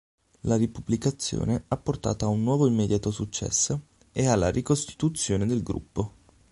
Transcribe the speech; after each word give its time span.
La 0.45 0.55
ripubblicazione 0.55 1.65
ha 1.67 1.77
portato 1.77 2.25
a 2.25 2.29
un 2.29 2.41
nuovo 2.41 2.65
immediato 2.65 3.11
successo 3.11 3.81
e 4.11 4.25
alla 4.25 4.49
ricostituzione 4.49 5.45
del 5.45 5.61
gruppo. 5.61 6.15